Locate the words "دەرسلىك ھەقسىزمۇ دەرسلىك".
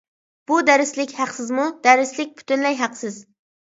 0.69-2.37